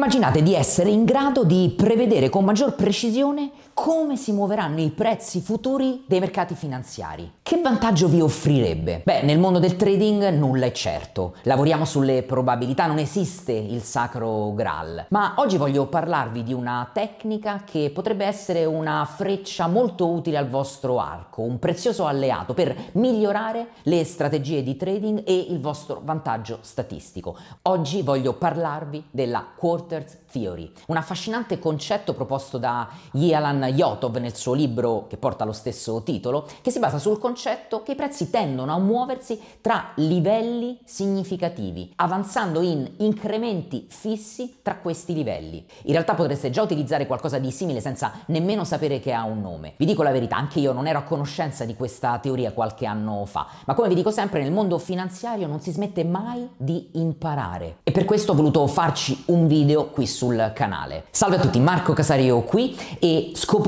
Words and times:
Immaginate 0.00 0.42
di 0.42 0.54
essere 0.54 0.88
in 0.88 1.04
grado 1.04 1.44
di 1.44 1.74
prevedere 1.76 2.30
con 2.30 2.42
maggior 2.42 2.74
precisione 2.74 3.50
come 3.82 4.18
si 4.18 4.32
muoveranno 4.32 4.78
i 4.82 4.90
prezzi 4.90 5.40
futuri 5.40 6.04
dei 6.06 6.20
mercati 6.20 6.54
finanziari. 6.54 7.38
Che 7.40 7.60
vantaggio 7.62 8.08
vi 8.08 8.20
offrirebbe? 8.20 9.00
Beh, 9.02 9.22
nel 9.22 9.38
mondo 9.38 9.58
del 9.58 9.76
trading 9.76 10.28
nulla 10.34 10.66
è 10.66 10.70
certo. 10.70 11.34
Lavoriamo 11.44 11.86
sulle 11.86 12.22
probabilità, 12.22 12.86
non 12.86 12.98
esiste 12.98 13.52
il 13.52 13.80
sacro 13.80 14.52
Graal. 14.52 15.06
Ma 15.08 15.32
oggi 15.36 15.56
voglio 15.56 15.86
parlarvi 15.86 16.42
di 16.42 16.52
una 16.52 16.90
tecnica 16.92 17.62
che 17.64 17.90
potrebbe 17.92 18.26
essere 18.26 18.66
una 18.66 19.06
freccia 19.06 19.66
molto 19.66 20.10
utile 20.10 20.36
al 20.36 20.50
vostro 20.50 21.00
arco, 21.00 21.40
un 21.40 21.58
prezioso 21.58 22.04
alleato 22.04 22.52
per 22.52 22.76
migliorare 22.92 23.68
le 23.84 24.04
strategie 24.04 24.62
di 24.62 24.76
trading 24.76 25.22
e 25.24 25.46
il 25.48 25.58
vostro 25.58 26.02
vantaggio 26.04 26.58
statistico. 26.60 27.34
Oggi 27.62 28.02
voglio 28.02 28.34
parlarvi 28.34 29.06
della 29.10 29.42
Quarters 29.56 30.18
Theory, 30.30 30.70
un 30.88 30.98
affascinante 30.98 31.58
concetto 31.58 32.12
proposto 32.12 32.58
da 32.58 32.86
Yelan 33.12 33.68
Yotov 33.70 34.16
nel 34.16 34.36
suo 34.36 34.52
libro 34.52 35.06
che 35.08 35.16
porta 35.16 35.44
lo 35.44 35.52
stesso 35.52 36.02
titolo, 36.02 36.46
che 36.60 36.70
si 36.70 36.78
basa 36.78 36.98
sul 36.98 37.18
concetto 37.18 37.82
che 37.82 37.92
i 37.92 37.94
prezzi 37.94 38.28
tendono 38.28 38.74
a 38.74 38.78
muoversi 38.78 39.40
tra 39.60 39.92
livelli 39.94 40.78
significativi, 40.84 41.92
avanzando 41.96 42.60
in 42.60 42.90
incrementi 42.98 43.86
fissi 43.88 44.56
tra 44.62 44.76
questi 44.76 45.14
livelli. 45.14 45.64
In 45.84 45.92
realtà 45.92 46.14
potreste 46.14 46.50
già 46.50 46.62
utilizzare 46.62 47.06
qualcosa 47.06 47.38
di 47.38 47.50
simile 47.50 47.80
senza 47.80 48.12
nemmeno 48.26 48.64
sapere 48.64 49.00
che 49.00 49.12
ha 49.12 49.24
un 49.24 49.40
nome. 49.40 49.74
Vi 49.76 49.86
dico 49.86 50.02
la 50.02 50.10
verità, 50.10 50.36
anche 50.36 50.58
io 50.58 50.72
non 50.72 50.86
ero 50.86 50.98
a 50.98 51.02
conoscenza 51.02 51.64
di 51.64 51.76
questa 51.76 52.18
teoria 52.18 52.52
qualche 52.52 52.86
anno 52.86 53.24
fa, 53.24 53.46
ma 53.64 53.74
come 53.74 53.88
vi 53.88 53.94
dico 53.94 54.10
sempre 54.10 54.42
nel 54.42 54.52
mondo 54.52 54.78
finanziario 54.78 55.46
non 55.46 55.60
si 55.60 55.70
smette 55.70 56.04
mai 56.04 56.48
di 56.56 56.90
imparare. 56.94 57.78
E 57.84 57.92
per 57.92 58.04
questo 58.04 58.32
ho 58.32 58.34
voluto 58.34 58.66
farci 58.66 59.24
un 59.26 59.46
video 59.46 59.86
qui 59.86 60.06
sul 60.06 60.52
canale. 60.54 61.04
Salve 61.10 61.36
a 61.36 61.40
tutti, 61.40 61.60
Marco 61.60 61.92
Casario 61.92 62.42
qui 62.42 62.76
e 62.98 63.32
scopriamo 63.34 63.59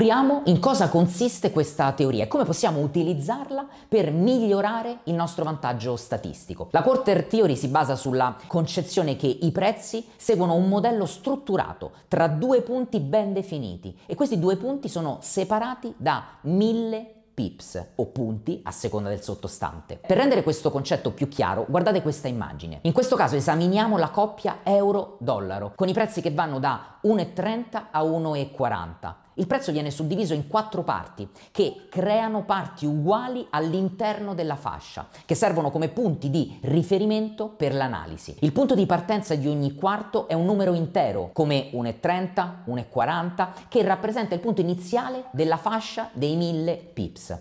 in 0.47 0.59
cosa 0.59 0.89
consiste 0.89 1.53
questa 1.53 1.93
teoria 1.93 2.25
e 2.25 2.27
come 2.27 2.45
possiamo 2.45 2.81
utilizzarla 2.81 3.67
per 3.87 4.11
migliorare 4.11 5.01
il 5.05 5.15
nostro 5.15 5.45
vantaggio 5.45 5.97
statistico. 5.97 6.69
La 6.71 6.83
Quarter 6.83 7.25
Theory 7.27 7.57
si 7.57 7.69
basa 7.69 7.95
sulla 7.95 8.37
concezione 8.47 9.17
che 9.17 9.27
i 9.27 9.53
prezzi 9.53 10.07
seguono 10.17 10.55
un 10.55 10.69
modello 10.69 11.05
strutturato 11.05 11.93
tra 12.09 12.27
due 12.27 12.63
punti 12.63 13.01
ben 13.01 13.35
definiti 13.35 13.95
e 14.07 14.15
questi 14.15 14.39
due 14.39 14.57
punti 14.57 14.89
sono 14.89 15.19
separati 15.21 15.93
da 15.99 16.25
mille 16.43 17.17
pips 17.35 17.85
o 17.97 18.07
punti 18.07 18.61
a 18.65 18.71
seconda 18.71 19.09
del 19.09 19.23
sottostante. 19.23 19.99
Per 20.07 20.17
rendere 20.17 20.43
questo 20.43 20.71
concetto 20.71 21.13
più 21.13 21.29
chiaro, 21.29 21.67
guardate 21.69 22.03
questa 22.03 22.29
immagine. 22.29 22.79
In 22.83 22.93
questo 22.93 23.17
caso 23.17 23.37
esaminiamo 23.37 23.97
la 23.97 24.11
coppia 24.11 24.61
euro-dollaro 24.63 25.73
con 25.75 25.89
i 25.89 25.93
prezzi 25.93 26.21
che 26.21 26.31
vanno 26.31 26.59
da 26.59 26.99
1,30 27.03 27.83
a 27.91 28.03
1,40. 28.03 29.15
Il 29.35 29.47
prezzo 29.47 29.73
viene 29.73 29.91
suddiviso 29.91 30.35
in 30.35 30.47
quattro 30.47 30.83
parti 30.83 31.27
che 31.51 31.87
creano 31.89 32.45
parti 32.45 32.85
uguali 32.85 33.47
all'interno 33.49 34.35
della 34.35 34.57
fascia, 34.57 35.09
che 35.25 35.35
servono 35.35 35.71
come 35.71 35.89
punti 35.89 36.29
di 36.29 36.59
riferimento 36.63 37.49
per 37.49 37.75
l'analisi. 37.75 38.37
Il 38.41 38.53
punto 38.53 38.75
di 38.75 38.85
partenza 38.85 39.35
di 39.35 39.49
ogni 39.49 39.75
quarto 39.75 40.29
è 40.29 40.35
un 40.35 40.45
numero 40.45 40.75
intero, 40.75 41.31
come 41.33 41.71
1,30, 41.73 42.51
1,40, 42.67 43.49
che 43.69 43.83
rappresenta 43.83 44.35
il 44.35 44.41
punto 44.41 44.61
iniziale 44.61 45.25
della 45.33 45.57
fascia 45.57 46.11
dei 46.13 46.37
1000 46.37 46.91
pips. 46.93 47.41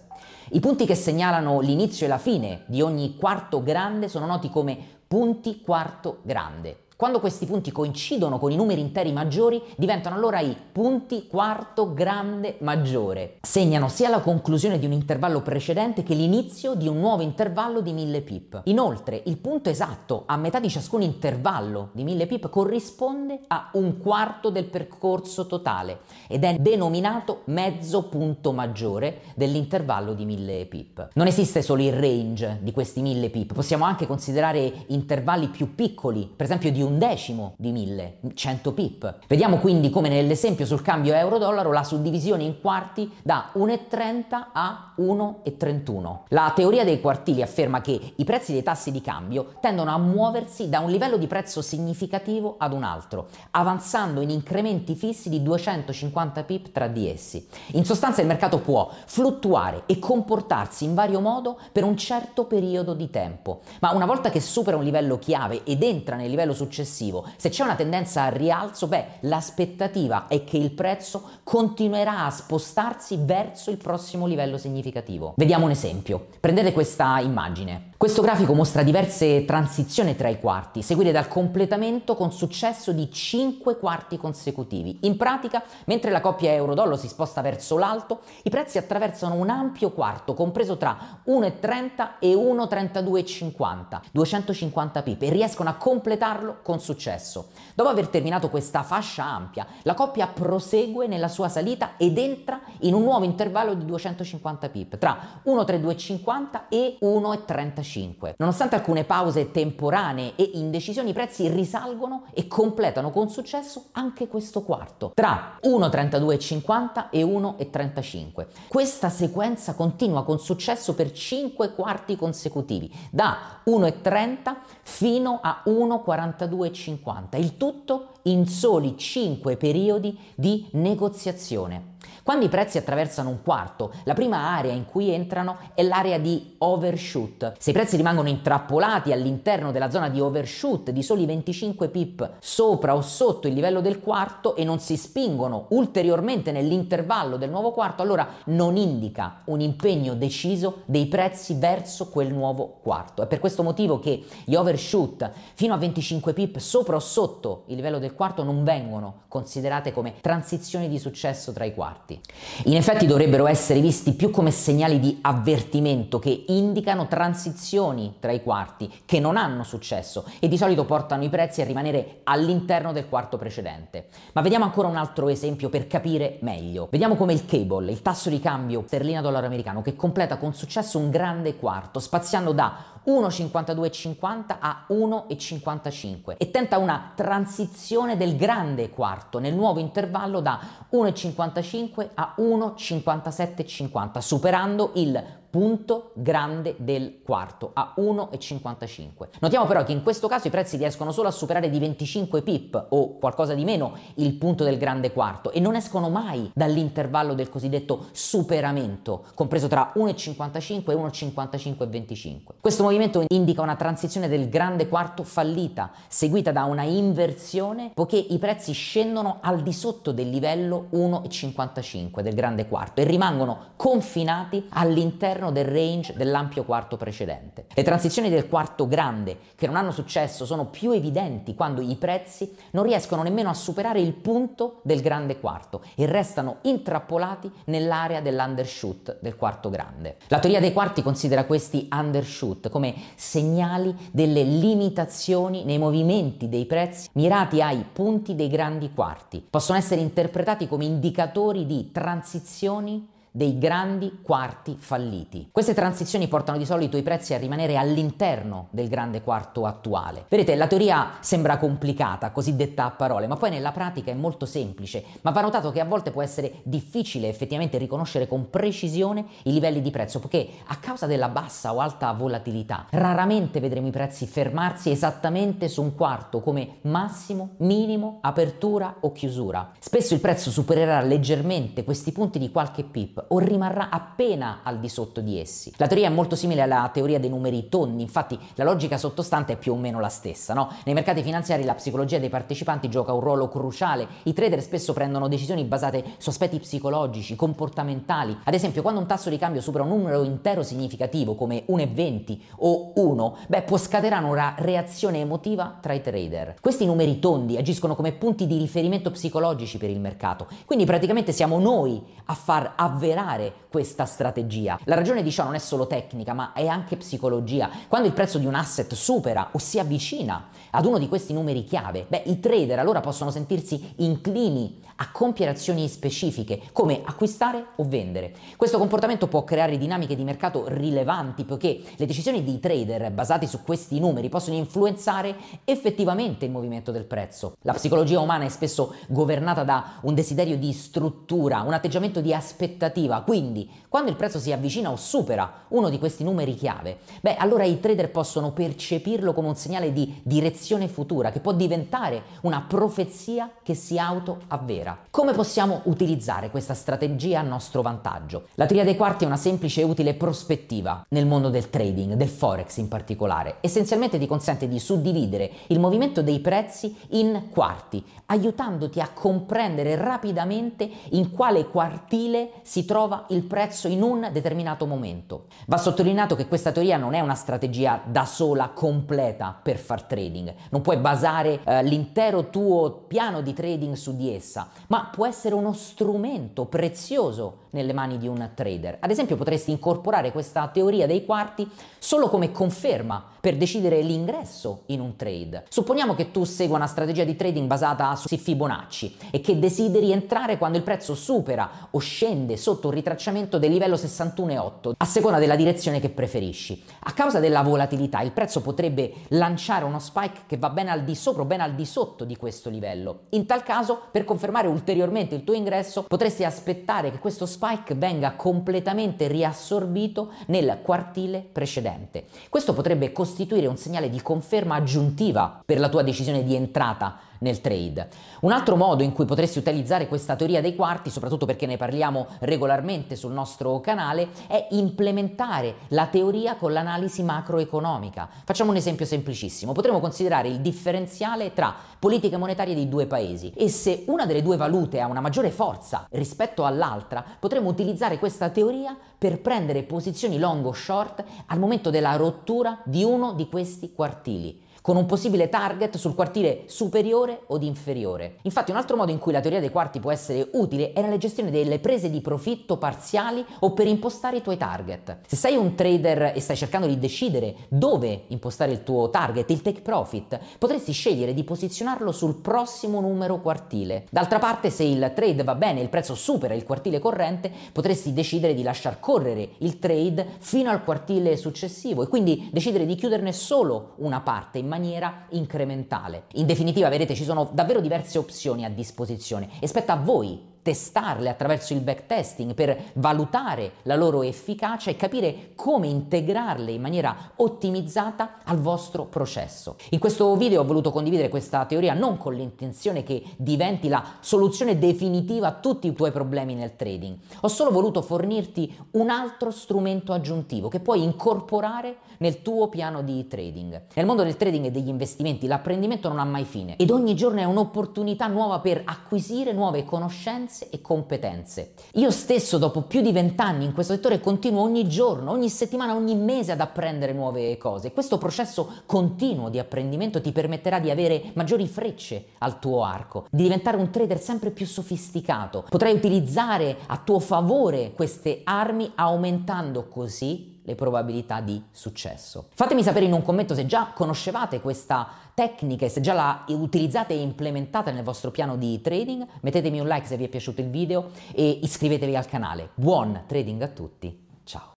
I 0.52 0.60
punti 0.60 0.86
che 0.86 0.96
segnalano 0.96 1.60
l'inizio 1.60 2.06
e 2.06 2.10
la 2.10 2.18
fine 2.18 2.64
di 2.68 2.82
ogni 2.82 3.18
quarto 3.18 3.62
grande 3.62 4.08
sono 4.08 4.26
noti 4.26 4.50
come 4.50 4.78
punti 5.08 5.62
quarto 5.62 6.20
grande. 6.24 6.81
Quando 7.02 7.20
questi 7.20 7.48
punti 7.48 7.72
coincidono 7.72 8.38
con 8.38 8.52
i 8.52 8.56
numeri 8.56 8.80
interi 8.80 9.12
maggiori, 9.12 9.60
diventano 9.76 10.16
allora 10.16 10.40
i 10.40 10.56
punti 10.72 11.26
quarto 11.26 11.96
grande 11.96 12.58
maggiore. 12.60 13.38
Segnano 13.42 13.88
sia 13.88 14.08
la 14.08 14.20
conclusione 14.20 14.78
di 14.78 14.86
un 14.86 14.92
intervallo 14.92 15.42
precedente 15.42 16.04
che 16.04 16.14
l'inizio 16.14 16.76
di 16.76 16.88
un 16.88 17.00
nuovo 17.00 17.24
intervallo 17.24 17.82
di 17.82 17.92
1000 17.92 18.22
pip. 18.22 18.62
Inoltre, 18.66 19.20
il 19.26 19.38
punto 19.38 19.72
esatto 19.72 20.26
a 20.28 20.38
metà 20.38 20.60
di 20.60 20.70
ciascun 20.70 21.02
intervallo 21.02 21.90
di 21.94 22.04
1000 22.04 22.28
pip 22.28 22.50
corrisponde 22.50 23.40
a 23.48 23.72
un 23.74 23.98
quarto 23.98 24.52
del 24.52 24.66
percorso 24.66 25.48
totale 25.48 26.02
ed 26.28 26.44
è 26.44 26.60
denominato 26.60 27.42
mezzo 27.46 28.10
punto 28.10 28.52
maggiore 28.52 29.22
dell'intervallo 29.34 30.14
di 30.14 30.26
1000 30.26 30.66
pip. 30.68 31.08
Non 31.14 31.26
esiste 31.26 31.64
solo 31.64 31.82
il 31.82 31.94
range 31.94 32.60
di 32.62 32.72
questi 32.72 33.02
1000 33.02 33.30
pip, 33.32 33.54
possiamo 33.54 33.86
anche 33.86 34.06
considerare 34.06 34.72
intervalli 34.90 35.48
più 35.48 35.74
piccoli, 35.74 36.32
per 36.36 36.46
esempio 36.46 36.72
di 36.72 36.84
un 36.84 36.90
un 36.92 37.00
decimo 37.00 37.54
di 37.56 37.72
1000, 37.72 38.18
100 38.34 38.74
pip. 38.74 39.16
Vediamo 39.28 39.58
quindi 39.58 39.90
come 39.90 40.10
nell'esempio 40.10 40.66
sul 40.66 40.82
cambio 40.82 41.14
euro-dollaro 41.14 41.72
la 41.72 41.86
suddivisione 41.86 42.44
in 42.44 42.60
quarti 42.60 43.10
da 43.24 43.52
1,30 43.56 44.48
a 44.52 44.94
1,31. 44.98 46.18
La 46.28 46.52
teoria 46.54 46.84
dei 46.84 47.00
quartili 47.00 47.42
afferma 47.42 47.80
che 47.80 48.14
i 48.14 48.24
prezzi 48.26 48.52
dei 48.52 48.62
tassi 48.62 48.92
di 48.92 49.00
cambio 49.00 49.54
tendono 49.62 49.92
a 49.92 49.98
muoversi 49.98 50.68
da 50.68 50.80
un 50.80 50.92
livello 50.92 51.16
di 51.16 51.28
prezzo 51.28 51.62
significativo 51.62 52.56
ad 52.58 52.74
un 52.74 52.84
altro, 52.84 53.28
avanzando 53.52 54.20
in 54.20 54.30
incrementi 54.30 54.96
fissi 54.96 55.30
di 55.30 55.42
250 55.42 56.44
pip 56.44 56.72
tra 56.72 56.88
di 56.88 57.10
essi. 57.10 57.48
In 57.72 57.86
sostanza 57.86 58.20
il 58.20 58.28
mercato 58.28 58.60
può 58.60 58.92
fluttuare 59.06 59.84
e 59.86 59.98
comportarsi 59.98 60.84
in 60.84 60.94
vario 60.94 61.22
modo 61.22 61.58
per 61.72 61.86
un 61.86 61.96
certo 61.96 62.46
periodo 62.46 62.94
di 62.94 63.10
tempo, 63.10 63.62
ma 63.80 63.92
una 63.92 64.06
volta 64.06 64.30
che 64.30 64.42
supera 64.42 64.76
un 64.76 64.84
livello 64.84 65.18
chiave 65.18 65.64
ed 65.64 65.84
entra 65.84 66.18
nel 66.18 66.30
livello 66.30 66.54
successivo 66.54 66.80
successivo. 66.82 67.26
Se 67.38 67.50
c'è 67.50 67.64
una 67.64 67.76
tendenza 67.76 68.24
al 68.24 68.32
rialzo, 68.32 68.88
beh, 68.88 69.06
l'aspettativa 69.22 70.28
è 70.28 70.44
che 70.44 70.58
il 70.58 70.72
prezzo 70.72 71.24
continuerà 71.44 72.26
a 72.26 72.32
spostarsi 72.32 73.18
verso 73.22 73.72
il 73.72 73.78
prossimo 73.78 74.26
livello 74.26 74.58
significativo. 74.58 75.34
Vediamo 75.38 75.66
un 75.66 75.72
esempio. 75.72 76.28
Prendete 76.40 76.74
questa 76.74 77.20
immagine. 77.20 77.91
Questo 78.02 78.24
grafico 78.24 78.56
mostra 78.56 78.82
diverse 78.82 79.46
transizioni 79.46 80.16
tra 80.16 80.28
i 80.28 80.40
quarti, 80.40 80.82
seguite 80.82 81.12
dal 81.12 81.28
completamento 81.28 82.16
con 82.16 82.32
successo 82.32 82.94
di 82.94 83.12
5 83.12 83.78
quarti 83.78 84.18
consecutivi. 84.18 84.98
In 85.02 85.18
pratica, 85.18 85.62
mentre 85.86 86.10
la 86.10 86.20
coppia 86.20 86.52
euro-dollaro 86.52 86.98
si 86.98 87.08
sposta 87.08 87.42
verso 87.42 87.78
l'alto, 87.78 88.22
i 88.42 88.50
prezzi 88.50 88.80
attraversano 88.80 89.36
un 89.36 89.52
ampio 89.52 89.92
quarto 89.92 90.34
compreso 90.34 90.78
tra 90.78 91.22
1,30 91.28 92.14
e 92.18 92.34
1,32,50, 92.34 94.02
250 94.12 95.04
pip, 95.04 95.22
e 95.22 95.30
riescono 95.30 95.70
a 95.70 95.76
completarlo 95.76 96.58
con 96.64 96.80
successo. 96.80 97.50
Dopo 97.76 97.90
aver 97.90 98.08
terminato 98.08 98.50
questa 98.50 98.82
fascia 98.82 99.26
ampia, 99.26 99.68
la 99.84 99.94
coppia 99.94 100.26
prosegue 100.26 101.06
nella 101.06 101.28
sua 101.28 101.50
salita 101.50 101.92
ed 101.98 102.18
entra 102.18 102.62
in 102.80 102.96
un 102.96 103.04
nuovo 103.04 103.26
intervallo 103.26 103.76
di 103.76 103.86
250 103.86 104.70
pip 104.70 104.98
tra 104.98 105.40
1,32,50 105.46 106.62
e 106.68 106.98
1,35. 107.00 107.90
5. 107.92 108.36
Nonostante 108.38 108.76
alcune 108.76 109.04
pause 109.04 109.52
temporanee 109.52 110.34
e 110.36 110.52
indecisioni, 110.54 111.10
i 111.10 111.14
prezzi 111.14 111.50
risalgono 111.50 112.24
e 112.34 112.48
completano 112.48 113.12
con 113.12 113.30
successo 113.30 113.88
anche 113.92 114.28
questo 114.28 114.62
quarto, 114.62 115.12
tra 115.14 115.58
1,32,50 115.62 117.10
e 117.10 117.24
1,35. 117.24 118.46
Questa 118.70 119.10
sequenza 119.10 119.74
continua 119.74 120.24
con 120.24 120.40
successo 120.40 120.96
per 120.96 121.12
5 121.12 121.74
quarti 121.74 122.16
consecutivi, 122.16 122.90
da 123.12 123.62
1,30 123.66 124.56
fino 124.84 125.40
a 125.42 125.62
1,42,50. 125.66 127.38
Il 127.38 127.58
tutto 127.58 128.08
in 128.24 128.48
soli 128.48 128.98
5 128.98 129.58
periodi 129.58 130.18
di 130.36 130.68
negoziazione. 130.72 131.91
Quando 132.24 132.46
i 132.46 132.50
prezzi 132.50 132.78
attraversano 132.78 133.30
un 133.30 133.42
quarto, 133.42 133.92
la 134.04 134.14
prima 134.14 134.56
area 134.56 134.72
in 134.72 134.86
cui 134.86 135.10
entrano 135.10 135.58
è 135.74 135.82
l'area 135.82 136.20
di 136.20 136.56
overshoot. 136.60 137.54
Se 137.58 137.72
i 137.72 137.74
prezzi 137.74 137.98
rimangono 137.98 138.30
intrappolati 138.30 139.12
all'interno 139.12 139.72
della 139.72 139.90
zona 139.90 140.08
di 140.08 140.20
overshoot 140.20 140.92
di 140.92 141.02
soli 141.02 141.26
25 141.26 141.90
pip 141.90 142.34
sopra 142.40 142.96
o 142.96 143.02
sotto 143.02 143.48
il 143.48 143.56
livello 143.56 143.82
del 143.82 144.00
quarto 144.00 144.56
e 144.56 144.64
non 144.64 144.80
si 144.80 144.98
spingono 144.98 145.66
ulteriormente 145.70 146.52
nell'intervallo 146.52 147.38
del 147.38 147.50
nuovo 147.50 147.72
quarto, 147.72 148.04
allora 148.04 148.28
non 148.46 148.76
indica 148.78 149.42
un 149.46 149.60
impegno 149.60 150.14
deciso 150.14 150.84
dei 150.86 151.08
prezzi 151.08 151.56
verso 151.56 152.10
quel 152.10 152.32
nuovo 152.32 152.78
quarto. 152.84 153.24
È 153.24 153.28
per 153.28 153.40
questo 153.40 153.64
motivo 153.64 154.00
che 154.00 154.24
gli 154.46 154.54
overshoot 154.54 155.32
fino 155.56 155.74
a 155.74 155.78
25 155.78 156.34
pip 156.34 156.58
sopra 156.58 156.96
o 156.96 157.00
sotto 157.00 157.64
il 157.68 157.76
livello 157.76 157.98
del 157.98 158.14
quarto 158.14 158.44
non 158.44 158.64
vengono 158.64 159.22
considerate 159.28 159.92
come 159.92 160.14
transizioni 160.22 160.88
di 160.88 161.00
successo 161.00 161.52
tra 161.52 161.64
i 161.64 161.74
quarti. 161.74 162.11
Quarti. 162.12 162.20
In 162.66 162.76
effetti 162.76 163.06
dovrebbero 163.06 163.48
essere 163.48 163.80
visti 163.80 164.14
più 164.14 164.30
come 164.30 164.52
segnali 164.52 165.00
di 165.00 165.20
avvertimento 165.22 166.20
che 166.20 166.46
indicano 166.48 167.08
transizioni 167.08 168.16
tra 168.20 168.32
i 168.32 168.42
quarti 168.44 168.92
che 169.06 169.20
non 169.20 169.38
hanno 169.38 169.64
successo 169.64 170.26
e 170.40 170.48
di 170.48 170.58
solito 170.58 170.86
portano 170.86 171.24
i 171.24 171.30
prezzi 171.30 171.62
a 171.62 171.66
rimanere 171.66 172.22
all'interno 172.24 172.92
del 172.92 173.08
quarto 173.08 173.38
precedente. 173.38 174.08
Ma 174.34 174.42
vediamo 174.42 174.66
ancora 174.66 174.88
un 174.88 174.98
altro 174.98 175.30
esempio 175.30 175.70
per 175.70 175.88
capire 175.88 176.38
meglio. 176.42 176.88
Vediamo 176.92 177.16
come 177.16 177.34
il 177.34 177.46
cable, 177.46 177.92
il 177.92 178.02
tasso 178.02 178.30
di 178.30 178.40
cambio 178.40 178.84
sterlina-dollaro 178.86 179.46
americano, 179.46 179.82
che 179.82 179.96
completa 179.96 180.38
con 180.38 180.54
successo 180.54 180.98
un 180.98 181.10
grande 181.10 181.56
quarto, 181.56 182.00
spaziando 182.00 182.52
da 182.52 182.92
1,52,50 183.06 184.58
a 184.60 184.86
1,55 184.90 186.36
e 186.38 186.52
tenta 186.52 186.78
una 186.78 187.12
transizione 187.16 188.16
del 188.16 188.36
grande 188.36 188.90
quarto 188.90 189.40
nel 189.40 189.56
nuovo 189.56 189.80
intervallo 189.80 190.40
da 190.40 190.60
1,55 190.92 192.01
a 192.14 192.36
1,57,50 192.38 194.20
superando 194.20 194.92
il 194.96 195.40
punto 195.52 196.12
grande 196.14 196.76
del 196.78 197.20
quarto 197.24 197.72
a 197.74 197.94
1,55. 197.98 199.28
Notiamo 199.42 199.66
però 199.66 199.84
che 199.84 199.92
in 199.92 200.02
questo 200.02 200.30
caso 200.30 200.48
i 200.48 200.50
prezzi 200.50 200.78
riescono 200.78 201.12
solo 201.12 201.28
a 201.28 201.32
superare 201.32 201.70
di 201.70 201.78
25 201.78 202.42
pip 202.42 202.86
o 202.90 203.18
qualcosa 203.18 203.54
di 203.54 203.66
meno 203.66 203.98
il 204.16 204.34
punto 204.36 204.64
del 204.64 204.78
grande 204.78 205.12
quarto 205.12 205.52
e 205.52 205.60
non 205.60 205.76
escono 205.76 206.10
mai 206.10 206.50
dall'intervallo 206.56 207.34
del 207.34 207.50
cosiddetto 207.50 208.08
superamento, 208.12 209.26
compreso 209.36 209.68
tra 209.68 209.92
1,55 209.94 210.92
e 210.92 210.96
1,55,25. 210.96 212.40
Questo 212.62 212.84
movimento 212.84 213.26
indica 213.28 213.62
una 213.62 213.76
transizione 213.76 214.30
del 214.30 214.48
grande 214.48 214.88
quarto 214.88 215.24
fallita, 215.24 215.92
seguita 216.08 216.54
da 216.54 216.64
una 216.64 216.84
inversione 216.84 217.92
poiché 217.94 218.16
i 218.16 218.38
prezzi 218.38 218.72
scendono 218.72 219.40
al 219.42 219.62
di 219.62 219.74
sotto 219.74 220.14
del 220.14 220.30
livello 220.30 220.88
1,55 220.94 222.22
del 222.22 222.34
grande 222.34 222.70
quarto 222.70 223.02
e 223.02 223.04
rimangono 223.04 223.72
confinati 223.76 224.68
all'interno 224.70 225.41
all'interno 225.42 225.52
del 225.52 225.66
range 225.66 226.14
dell'ampio 226.16 226.64
quarto 226.64 226.98
precedente. 226.98 227.66
Le 227.74 227.84
transizioni 227.84 228.30
del 228.30 228.48
quarto 228.48 228.88
grande 228.88 229.38
che 229.56 229.66
non 229.66 229.76
hanno 229.76 229.92
successo 229.92 230.46
sono 230.46 230.68
più 230.68 230.92
evidenti 230.92 231.56
quando 231.56 231.82
i 231.82 231.96
prezzi 231.96 232.56
non 232.72 232.84
riescono 232.84 233.24
nemmeno 233.24 233.50
a 233.50 233.54
superare 233.54 234.00
il 234.00 234.14
punto 234.14 234.80
del 234.84 235.02
grande 235.02 235.40
quarto 235.40 235.82
e 235.96 236.06
restano 236.06 236.58
intrappolati 236.62 237.52
nell'area 237.66 238.22
dell'undershoot 238.22 239.18
del 239.22 239.36
quarto 239.36 239.70
grande. 239.70 240.18
La 240.28 240.40
teoria 240.40 240.60
dei 240.60 240.74
quarti 240.74 241.02
considera 241.02 241.46
questi 241.46 241.88
undershoot 241.92 242.70
come 242.70 242.94
segnali 243.16 243.96
delle 244.12 244.44
limitazioni 244.44 245.64
nei 245.64 245.78
movimenti 245.78 246.50
dei 246.50 246.66
prezzi 246.66 247.10
mirati 247.14 247.62
ai 247.62 247.84
punti 247.92 248.36
dei 248.36 248.50
grandi 248.50 248.92
quarti. 248.94 249.46
Possono 249.50 249.78
essere 249.78 250.02
interpretati 250.02 250.68
come 250.68 250.86
indicatori 250.86 251.66
di 251.66 251.92
transizioni 251.92 253.11
dei 253.32 253.58
grandi 253.58 254.20
quarti 254.22 254.76
falliti. 254.78 255.48
Queste 255.52 255.74
transizioni 255.74 256.28
portano 256.28 256.58
di 256.58 256.66
solito 256.66 256.98
i 256.98 257.02
prezzi 257.02 257.34
a 257.34 257.38
rimanere 257.38 257.78
all'interno 257.78 258.68
del 258.72 258.90
grande 258.90 259.22
quarto 259.22 259.66
attuale. 259.66 260.26
Vedete, 260.28 260.56
la 260.56 260.68
teoria 260.68 261.12
sembra 261.22 261.58
complicata, 261.58 262.32
così 262.32 262.58
detta 262.58 262.86
a 262.86 262.92
parole, 262.92 263.28
ma 263.28 263.38
poi 263.38 263.50
nella 263.50 263.72
pratica 263.72 264.12
è 264.12 264.16
molto 264.16 264.46
semplice, 264.46 265.04
ma 265.22 265.32
va 265.32 265.42
notato 265.42 265.72
che 265.72 265.80
a 265.80 265.86
volte 265.86 266.12
può 266.12 266.22
essere 266.22 266.60
difficile 266.64 267.30
effettivamente 267.30 267.78
riconoscere 267.78 268.28
con 268.28 268.50
precisione 268.50 269.26
i 269.44 269.54
livelli 269.54 269.82
di 269.82 269.92
prezzo, 269.92 270.20
perché 270.20 270.50
a 270.68 270.76
causa 270.76 271.06
della 271.06 271.30
bassa 271.30 271.74
o 271.74 271.80
alta 271.80 272.12
volatilità 272.12 272.88
raramente 272.90 273.62
vedremo 273.62 273.88
i 273.88 273.92
prezzi 273.92 274.28
fermarsi 274.28 274.92
esattamente 274.92 275.70
su 275.70 275.82
un 275.82 275.96
quarto 275.96 276.42
come 276.42 276.80
massimo, 276.82 277.52
minimo, 277.58 278.18
apertura 278.22 278.98
o 279.00 279.14
chiusura. 279.14 279.72
Spesso 279.80 280.14
il 280.14 280.20
prezzo 280.20 280.52
supererà 280.52 281.00
leggermente 281.02 281.86
questi 281.86 282.12
punti 282.12 282.38
di 282.38 282.52
qualche 282.52 282.84
pip 282.84 283.20
o 283.28 283.40
rimarrà 283.40 283.90
appena 283.90 284.60
al 284.64 284.80
di 284.80 284.90
sotto 284.90 285.22
di 285.22 285.40
essi. 285.40 285.72
La 285.78 285.88
teoria 285.88 286.08
è 286.08 286.12
molto 286.12 286.36
simile 286.36 286.62
alla 286.62 286.90
teoria 286.94 287.20
dei 287.20 287.30
numeri 287.30 287.70
tonni, 287.70 288.02
infatti 288.02 288.38
la 288.56 288.64
logica 288.64 288.98
sottostante 288.98 289.54
è 289.54 289.58
più 289.58 289.74
o 289.74 289.76
meno 289.76 290.00
la 290.00 290.10
stessa. 290.10 290.54
No? 290.54 290.70
Nei 290.86 290.94
mercati 290.94 291.22
finanziari 291.22 291.64
la 291.64 291.76
psicologia 291.76 292.20
dei 292.20 292.30
partecipanti 292.30 292.90
gioca 292.90 293.14
un 293.14 293.20
ruolo 293.20 293.48
cruciale, 293.48 294.08
i 294.24 294.34
trader 294.34 294.62
spesso 294.62 294.94
prendono 294.94 295.28
decisioni 295.28 295.64
basate 295.64 296.04
su 296.18 296.30
aspetti 296.30 296.60
psicologici, 296.60 297.36
comportamentali. 297.36 298.38
Ad 298.44 298.54
esempio, 298.54 298.82
quando 298.82 299.00
un 299.00 299.08
tasso 299.08 299.30
di 299.30 299.38
cambio 299.38 299.62
supera 299.62 299.84
un 299.84 299.90
numero 299.90 300.24
intero 300.24 300.64
significativo 300.64 301.36
come 301.36 301.66
1,20 301.68 302.38
o 302.58 302.92
1, 302.96 303.38
beh, 303.48 303.62
può 303.64 303.78
scatenare 303.78 304.26
una 304.26 304.56
reazione 304.58 305.20
emotiva 305.20 305.78
tra 305.82 305.94
i 305.94 306.02
trader. 306.02 306.56
Questi 306.60 306.86
numeri 306.86 307.20
tondi 307.20 307.58
agiscono 307.58 307.96
come 307.96 308.12
punti 308.14 308.48
di 308.48 308.58
riferimento 308.58 309.12
psicologici 309.12 309.78
per 309.78 309.90
il 309.90 310.00
mercato, 310.00 310.48
quindi 310.66 310.86
praticamente 310.86 311.32
siamo 311.32 311.60
noi 311.60 312.02
a 312.26 312.34
far 312.34 312.74
avverare 312.76 313.11
avverare 313.12 313.54
questa 313.70 314.06
strategia. 314.06 314.80
La 314.86 314.96
ragione 314.96 315.24
di 315.24 315.32
ciò 315.32 315.44
non 315.44 315.56
è 315.56 315.60
solo 315.60 315.88
tecnica, 315.88 316.34
ma 316.34 316.54
è 316.54 316.68
anche 316.68 316.98
psicologia. 316.98 317.70
Quando 317.88 318.08
il 318.08 318.14
prezzo 318.14 318.38
di 318.38 318.46
un 318.46 318.56
asset 318.56 318.94
supera 318.94 319.50
o 319.52 319.60
si 319.60 319.80
avvicina 319.80 320.50
ad 320.72 320.86
uno 320.86 320.98
di 320.98 321.08
questi 321.08 321.34
numeri 321.34 321.64
chiave, 321.64 322.06
beh, 322.08 322.24
i 322.26 322.40
trader 322.40 322.80
allora 322.80 323.02
possono 323.02 323.32
sentirsi 323.32 323.94
inclini 323.98 324.80
a 325.02 325.10
compiere 325.12 325.52
azioni 325.52 325.88
specifiche, 325.88 326.62
come 326.72 327.02
acquistare 327.04 327.66
o 327.78 327.86
vendere. 327.88 328.34
Questo 328.56 328.78
comportamento 328.78 329.28
può 329.28 329.44
creare 329.44 329.78
dinamiche 329.78 330.16
di 330.16 330.24
mercato 330.24 330.66
rilevanti, 330.68 331.44
poiché 331.44 331.82
le 331.96 332.06
decisioni 332.06 332.44
dei 332.44 332.60
trader 332.60 333.12
basate 333.12 333.48
su 333.48 333.64
questi 333.64 334.00
numeri 334.00 334.30
possono 334.30 334.58
influenzare 334.58 335.36
effettivamente 335.64 336.46
il 336.46 336.52
movimento 336.52 336.92
del 336.92 337.06
prezzo. 337.06 337.56
La 337.62 337.74
psicologia 337.74 338.20
umana 338.20 338.46
è 338.46 338.50
spesso 338.50 338.94
governata 339.08 339.64
da 339.64 339.94
un 340.02 340.14
desiderio 340.14 340.56
di 340.58 340.72
struttura, 340.72 341.62
un 341.62 341.74
atteggiamento 341.74 342.22
di 342.22 342.34
aspettativa, 342.34 342.92
quindi 343.26 343.70
quando 343.88 344.10
il 344.10 344.16
prezzo 344.16 344.40
si 344.40 344.52
avvicina 344.52 344.92
o 344.92 344.96
supera 344.96 345.66
uno 345.70 345.90
di 345.90 346.00
questi 346.00 346.24
numeri 346.24 346.56
chiave, 346.56 347.00
beh, 347.22 347.36
allora 347.36 347.64
i 347.64 347.80
trader 347.80 348.10
possono 348.12 348.52
percepirlo 348.52 349.34
come 349.34 349.48
un 349.48 349.56
segnale 349.56 349.92
di 349.92 350.22
direzione 350.24 350.88
futura 350.88 351.32
che 351.32 351.40
può 351.40 351.52
diventare 351.52 352.24
una 352.42 352.64
profezia 352.68 353.52
che 353.64 353.74
si 353.74 353.98
autoavvera. 353.98 354.98
Come 355.10 355.34
possiamo 355.34 355.82
utilizzare 355.86 356.50
questa 356.50 356.74
strategia 356.74 357.40
a 357.40 357.44
nostro 357.44 357.82
vantaggio? 357.82 358.48
La 358.56 358.66
teoria 358.66 358.86
dei 358.86 358.96
quarti 358.96 359.24
è 359.24 359.28
una 359.28 359.38
semplice 359.38 359.82
e 359.82 359.86
utile 359.86 360.14
prospettiva 360.14 361.06
nel 361.10 361.26
mondo 361.26 361.50
del 361.50 361.70
trading, 361.70 362.14
del 362.14 362.30
forex 362.30 362.78
in 362.78 362.88
particolare. 362.88 363.58
Essenzialmente 363.62 364.20
ti 364.20 364.28
consente 364.28 364.68
di 364.68 364.80
suddividere 364.80 365.52
il 365.68 365.80
movimento 365.80 366.22
dei 366.22 366.40
prezzi 366.40 366.96
in 367.10 367.48
quarti, 367.50 368.04
aiutandoti 368.28 369.00
a 369.00 369.10
comprendere 369.14 369.96
rapidamente 369.96 370.90
in 371.10 371.32
quale 371.32 371.68
quartile 371.68 372.52
si 372.62 372.86
trova 372.86 372.91
il 373.30 373.44
prezzo 373.44 373.88
in 373.88 374.02
un 374.02 374.30
determinato 374.34 374.86
momento. 374.86 375.46
Va 375.68 375.78
sottolineato 375.78 376.36
che 376.36 376.48
questa 376.48 376.74
teoria 376.74 376.98
non 376.98 377.14
è 377.14 377.22
una 377.22 377.36
strategia 377.36 378.02
da 378.06 378.26
sola 378.26 378.70
completa 378.70 379.58
per 379.62 379.78
far 379.78 380.04
trading, 380.04 380.54
non 380.72 380.82
puoi 380.82 380.98
basare 380.98 381.62
eh, 381.64 381.84
l'intero 381.84 382.50
tuo 382.50 383.06
piano 383.08 383.42
di 383.42 383.54
trading 383.54 383.94
su 383.94 384.16
di 384.16 384.34
essa, 384.34 384.68
ma 384.88 385.10
può 385.10 385.26
essere 385.26 385.56
uno 385.56 385.72
strumento 385.72 386.66
prezioso 386.66 387.61
nelle 387.72 387.94
mani 387.94 388.18
di 388.18 388.28
un 388.28 388.50
trader. 388.54 388.98
Ad 389.00 389.12
esempio 389.12 389.36
potresti 389.36 389.72
incorporare 389.72 390.32
questa 390.32 390.68
teoria 390.68 391.08
dei 391.08 391.26
quarti 391.26 391.70
solo 391.98 392.30
come 392.30 392.52
conferma 392.52 393.24
per 393.40 393.58
decidere 393.58 394.02
l'ingresso 394.02 394.84
in 394.88 395.00
un 395.00 395.16
trade. 395.16 395.66
Supponiamo 395.68 396.14
che 396.14 396.32
tu 396.32 396.44
segua 396.44 396.78
una 396.78 396.88
strategia 396.88 397.24
di 397.24 397.36
trading 397.36 397.68
basata 397.68 398.16
su 398.16 398.28
Fibonacci 398.36 399.18
e 399.32 399.42
che 399.42 399.58
desideri 399.58 400.12
entrare 400.12 400.58
quando 400.58 400.78
il 400.78 400.84
prezzo 400.84 401.16
supera 401.16 401.88
o 401.90 402.00
scende 402.00 402.56
sotto 402.56 402.88
un 402.88 402.94
ritracciamento 402.94 403.58
del 403.58 403.72
livello 403.72 403.96
61,8 403.96 404.92
a 404.98 405.06
seconda 405.06 405.40
della 405.40 405.56
direzione 405.56 406.00
che 406.00 406.10
preferisci. 406.10 406.84
A 407.00 407.14
causa 407.14 407.40
della 407.40 407.64
volatilità 407.64 408.22
il 408.22 408.32
prezzo 408.32 408.62
potrebbe 408.62 409.14
lanciare 409.30 409.86
uno 409.86 410.00
spike 410.00 410.42
che 410.46 410.58
va 410.58 410.70
ben 410.70 410.90
al 410.90 411.04
di 411.04 411.16
sopra 411.16 411.42
o 411.42 411.46
ben 411.46 411.62
al 411.62 411.74
di 411.74 411.86
sotto 411.86 412.26
di 412.26 412.36
questo 412.36 412.70
livello. 412.70 413.22
In 413.30 413.48
tal 413.48 413.64
caso, 413.64 414.02
per 414.12 414.24
confermare 414.24 414.68
ulteriormente 414.68 415.34
il 415.34 415.44
tuo 415.44 415.56
ingresso, 415.56 416.04
potresti 416.04 416.44
aspettare 416.44 417.10
che 417.10 417.18
questo 417.18 417.46
spike 417.46 417.61
venga 417.96 418.32
completamente 418.32 419.28
riassorbito 419.28 420.32
nel 420.48 420.80
quartile 420.82 421.46
precedente. 421.52 422.26
Questo 422.50 422.74
potrebbe 422.74 423.12
costituire 423.12 423.68
un 423.68 423.78
segnale 423.78 424.10
di 424.10 424.22
conferma 424.22 424.76
aggiuntiva 424.76 425.62
per 425.64 425.80
la 425.80 425.90
tua 425.90 426.02
decisione 426.02 426.44
di 426.44 426.56
entrata 426.56 427.30
nel 427.42 427.62
trade. 427.62 428.10
Un 428.42 428.52
altro 428.52 428.76
modo 428.76 429.04
in 429.04 429.14
cui 429.14 429.26
potresti 429.26 429.60
utilizzare 429.60 430.08
questa 430.08 430.36
teoria 430.36 430.62
dei 430.62 430.76
quarti, 430.76 431.10
soprattutto 431.10 431.46
perché 431.46 431.66
ne 431.66 431.78
parliamo 431.78 432.28
regolarmente 432.40 433.16
sul 433.16 433.32
nostro 433.32 433.80
canale, 433.80 434.30
è 434.48 434.68
implementare 434.72 435.76
la 435.90 436.08
teoria 436.08 436.56
con 436.56 436.74
l'analisi 436.74 437.24
macroeconomica. 437.24 438.30
Facciamo 438.44 438.72
un 438.72 438.78
esempio 438.78 439.06
semplicissimo. 439.06 439.72
Potremmo 439.72 440.00
considerare 440.00 440.48
il 440.48 440.60
differenziale 440.60 441.54
tra 441.54 441.74
politiche 442.00 442.38
monetarie 442.38 442.76
dei 442.76 442.90
due 442.90 443.06
paesi 443.06 443.52
e 443.56 443.70
se 443.70 444.04
una 444.08 444.26
delle 444.26 444.42
due 444.42 444.58
valute 444.58 445.00
ha 445.00 445.08
una 445.08 445.22
maggiore 445.22 445.52
forza 445.52 446.08
rispetto 446.12 446.66
all'altra, 446.66 447.24
potremmo 447.40 447.70
utilizzare 447.70 448.18
questa 448.18 448.50
teoria 448.50 448.96
per 449.18 449.40
prendere 449.40 449.84
posizioni 449.84 450.40
long 450.40 450.66
o 450.66 450.74
short 450.74 451.24
al 451.48 451.60
momento 451.60 451.90
della 451.90 452.16
rottura 452.16 452.80
di 452.84 453.04
uno 453.04 453.34
di 453.34 453.48
questi 453.48 453.94
quartili. 453.94 454.70
Con 454.82 454.98
un 454.98 455.06
possibile 455.06 455.48
target 455.48 455.98
sul 455.98 456.16
quartile 456.16 456.64
superiore 456.66 457.44
o 457.48 457.60
inferiore. 457.62 458.38
Infatti 458.42 458.72
un 458.72 458.78
altro 458.78 458.98
modo 458.98 459.12
in 459.12 459.20
cui 459.20 459.32
la 459.32 459.40
teoria 459.40 459.60
dei 459.60 459.70
quarti 459.70 460.00
può 460.00 460.12
essere 460.12 460.50
utile 460.54 460.94
è 460.94 461.02
nella 461.02 461.18
gestione 461.18 461.52
delle 461.52 461.80
prese 461.80 462.10
di 462.10 462.20
profitto 462.20 462.78
parziali 462.78 463.46
o 463.60 463.74
per 463.74 463.88
impostare 463.88 464.38
i 464.38 464.42
tuoi 464.42 464.58
target. 464.58 465.20
Se 465.28 465.36
sei 465.36 465.56
un 465.56 465.76
trader 465.76 466.34
e 466.36 466.40
stai 466.40 466.56
cercando 466.56 466.88
di 466.88 466.98
decidere 466.98 467.56
dove 467.70 468.24
impostare 468.28 468.72
il 468.72 468.84
tuo 468.84 469.10
target, 469.10 469.50
il 469.52 469.62
take 469.62 469.82
profit, 469.82 470.40
potresti 470.58 470.92
scegliere 470.92 471.34
di 471.34 471.44
posizionarlo 471.44 472.12
sul 472.12 472.36
prossimo 472.36 473.00
numero 473.00 473.40
quartile. 473.40 474.08
D'altra 474.10 474.40
parte 474.40 474.70
se 474.72 474.84
il 474.84 475.12
trade 475.14 475.44
va 475.44 475.56
bene 475.56 475.80
e 475.80 475.84
il 475.84 475.90
prezzo 475.90 476.16
supera 476.16 476.56
il 476.56 476.64
quartile 476.64 477.00
corrente, 477.00 477.52
potresti 477.72 478.14
decidere 478.14 478.54
di 478.56 478.64
lasciar 478.64 479.00
correre 479.00 479.50
il 479.60 479.78
trade 479.78 480.26
fino 480.40 480.72
al 480.72 480.84
quartile 480.84 481.38
successivo 481.38 482.02
e 482.02 482.08
quindi 482.08 482.50
decidere 482.52 482.86
di 482.86 482.96
chiuderne 482.96 483.32
solo 483.32 483.94
una 483.98 484.22
parte 484.22 484.58
in 484.58 484.68
maniera 484.72 485.26
incrementale. 485.32 486.24
In 486.36 486.46
definitiva, 486.46 486.88
vedete, 486.88 487.14
ci 487.14 487.26
sono 487.26 487.50
davvero 487.52 487.82
diverse 487.82 488.18
opzioni 488.18 488.64
a 488.64 488.70
disposizione 488.70 489.50
e 489.60 489.68
spetta 489.68 489.94
a 489.94 489.98
voi 489.98 490.51
testarle 490.62 491.30
attraverso 491.30 491.74
il 491.74 491.82
backtesting 491.82 492.54
per 492.54 492.92
valutare 492.94 493.74
la 493.84 493.96
loro 493.96 494.22
efficacia 494.22 494.90
e 494.90 494.96
capire 494.96 495.52
come 495.56 495.88
integrarle 495.88 496.72
in 496.72 496.82
maniera 496.82 497.32
ottimizzata 497.38 498.38
al 498.44 498.60
vostro 498.60 499.06
processo. 499.06 499.76
In 499.90 500.00
questo 500.00 500.36
video 500.36 500.62
ho 500.62 500.66
voluto 500.66 500.92
condividere 500.92 501.30
questa 501.30 501.66
teoria 501.66 501.94
non 501.94 502.18
con 502.18 502.34
l'intenzione 502.34 503.04
che 503.04 503.24
diventi 503.38 503.88
la 503.88 504.04
soluzione 504.20 504.78
definitiva 504.78 505.48
a 505.48 505.54
tutti 505.54 505.88
i 505.88 505.94
tuoi 505.94 506.12
problemi 506.12 506.54
nel 506.54 506.76
trading. 506.76 507.18
Ho 507.42 507.48
solo 507.48 507.72
voluto 507.72 508.02
fornirti 508.02 508.76
un 508.92 509.10
altro 509.10 509.52
strumento 509.52 510.14
aggiuntivo 510.14 510.68
che 510.68 510.80
puoi 510.80 511.04
incorporare 511.04 511.98
nel 512.18 512.42
tuo 512.44 512.70
piano 512.70 513.02
di 513.02 513.28
trading. 513.28 513.82
Nel 513.96 514.06
mondo 514.06 514.24
del 514.24 514.38
trading 514.38 514.66
e 514.66 514.72
degli 514.72 514.90
investimenti 514.90 515.48
l'apprendimento 515.48 516.08
non 516.08 516.20
ha 516.20 516.24
mai 516.24 516.46
fine 516.46 516.76
ed 516.78 516.92
ogni 516.92 517.16
giorno 517.16 517.40
è 517.40 517.46
un'opportunità 517.46 518.28
nuova 518.28 518.60
per 518.60 518.82
acquisire 518.86 519.54
nuove 519.54 519.84
conoscenze 519.84 520.51
conoscenze 520.52 520.70
e 520.70 520.82
competenze. 520.82 521.74
Io 521.94 522.12
stesso 522.12 522.58
dopo 522.58 522.82
più 522.82 523.02
di 523.02 523.12
vent'anni 523.12 523.66
in 523.66 523.74
questo 523.74 523.94
settore 523.94 524.20
continuo 524.20 524.62
ogni 524.62 524.88
giorno, 524.88 525.32
ogni 525.32 525.50
settimana, 525.50 525.96
ogni 525.96 526.16
mese 526.16 526.52
ad 526.52 526.60
apprendere 526.60 527.14
nuove 527.14 527.58
cose. 527.58 527.94
Questo 527.94 528.18
processo 528.18 528.70
continuo 528.86 529.50
di 529.50 529.60
apprendimento 529.60 530.22
ti 530.22 530.32
permetterà 530.32 530.80
di 530.80 530.92
avere 530.92 531.32
maggiori 531.34 531.68
frecce 531.68 532.26
al 532.40 532.60
tuo 532.60 532.84
arco, 532.84 533.28
di 533.32 533.44
diventare 533.44 533.78
un 533.78 533.90
trader 533.90 534.20
sempre 534.20 534.52
più 534.52 534.66
sofisticato. 534.66 535.66
Potrai 535.70 535.94
utilizzare 535.94 536.78
a 536.88 536.98
tuo 536.98 537.20
favore 537.20 537.94
queste 537.94 538.42
armi 538.44 538.92
aumentando 538.96 539.88
così 539.88 540.51
le 540.64 540.76
probabilità 540.76 541.42
di 541.42 541.62
successo. 541.72 542.48
Fatemi 542.54 542.84
sapere 542.84 543.06
in 543.06 543.14
un 543.14 543.22
commento 543.22 543.56
se 543.56 543.66
già 543.66 543.92
conoscevate 543.94 544.62
questa 544.62 545.08
tecnica 545.34 545.86
e 545.86 545.90
se 545.90 546.02
già 546.02 546.14
la 546.14 546.44
utilizzate 546.48 547.14
e 547.14 547.22
implementate 547.22 547.92
nel 547.92 548.04
vostro 548.04 548.32
piano 548.32 548.58
di 548.58 548.82
trading. 548.82 549.26
Mettetemi 549.42 549.80
un 549.80 549.88
like 549.88 550.06
se 550.06 550.18
vi 550.18 550.26
è 550.26 550.30
piaciuto 550.30 550.62
il 550.62 550.70
video 550.70 551.12
e 551.34 551.60
iscrivetevi 551.62 552.16
al 552.16 552.28
canale. 552.28 552.70
Buon 552.76 553.24
trading 553.28 553.62
a 553.62 553.68
tutti, 553.68 554.28
ciao! 554.44 554.70